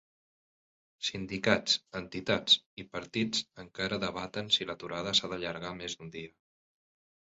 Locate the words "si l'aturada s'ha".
4.59-5.35